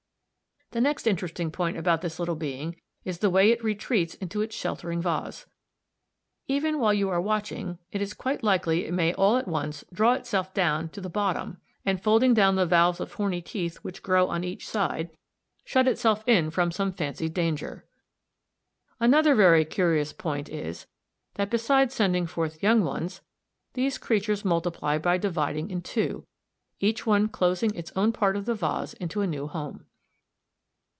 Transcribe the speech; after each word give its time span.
The 0.73 0.79
next 0.79 1.05
interesting 1.05 1.51
point 1.51 1.75
about 1.75 1.99
this 2.01 2.17
little 2.17 2.37
being 2.37 2.79
is 3.03 3.17
the 3.19 3.29
way 3.29 3.51
it 3.51 3.61
retreats 3.61 4.13
into 4.15 4.41
its 4.41 4.55
sheltering 4.55 5.01
vase. 5.01 5.45
Even 6.47 6.79
while 6.79 6.93
you 6.93 7.09
are 7.09 7.19
watching, 7.19 7.77
it 7.91 8.01
is 8.01 8.13
quite 8.13 8.41
likely 8.41 8.85
it 8.85 8.93
may 8.93 9.13
all 9.15 9.35
at 9.35 9.49
once 9.49 9.83
draw 9.91 10.13
itself 10.13 10.53
down 10.53 10.87
to 10.91 11.01
the 11.01 11.09
bottom 11.09 11.49
as 11.49 11.49
in 11.49 11.55
No. 11.57 11.57
2, 11.57 11.59
and 11.97 12.01
folding 12.03 12.33
down 12.33 12.55
the 12.55 12.65
valves 12.65 12.99
v, 12.99 13.03
v 13.03 13.03
of 13.09 13.13
horny 13.15 13.41
teeth 13.41 13.75
which 13.83 14.01
grow 14.01 14.29
on 14.29 14.45
each 14.45 14.65
side, 14.65 15.09
shut 15.65 15.89
itself 15.89 16.23
in 16.25 16.49
from 16.49 16.71
some 16.71 16.93
fancied 16.93 17.33
danger. 17.33 17.85
Another 18.97 19.35
very 19.35 19.65
curious 19.65 20.13
point 20.13 20.47
is 20.47 20.87
that, 21.33 21.49
besides 21.51 21.93
sending 21.93 22.25
forth 22.25 22.63
young 22.63 22.81
ones, 22.85 23.19
these 23.73 23.97
creatures 23.97 24.45
multiply 24.45 24.97
by 24.97 25.17
dividing 25.17 25.69
in 25.69 25.81
two 25.81 25.93
(see 25.99 26.05
No. 26.05 26.15
3, 26.15 26.19
Fig. 26.21 26.89
68), 26.89 26.89
each 26.91 27.05
one 27.05 27.27
closing 27.27 27.75
its 27.75 27.91
own 27.93 28.13
part 28.13 28.37
of 28.37 28.45
the 28.45 28.55
vase 28.55 28.93
into 28.93 29.19
a 29.19 29.27
new 29.27 29.47
home. 29.47 29.85